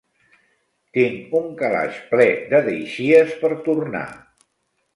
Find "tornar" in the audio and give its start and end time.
3.69-4.05